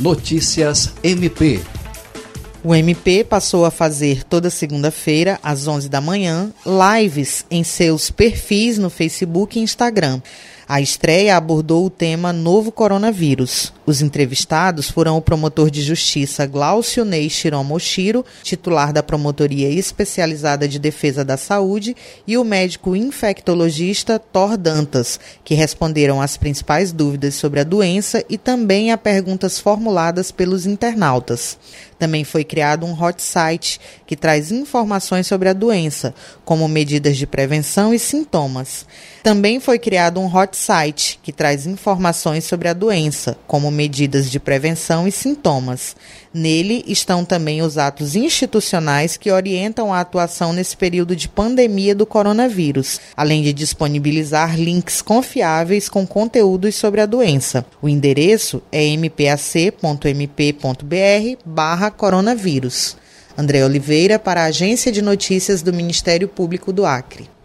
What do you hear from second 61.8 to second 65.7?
coronavírus. André Oliveira, para a Agência de Notícias